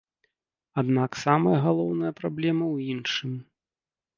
Аднак 0.81 1.17
самая 1.25 1.53
галоўная 1.67 2.13
праблема 2.21 2.65
ў 2.75 2.97
іншым. 2.97 3.31